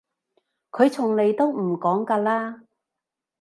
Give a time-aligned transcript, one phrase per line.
[0.71, 2.63] 佢從來都唔講㗎啦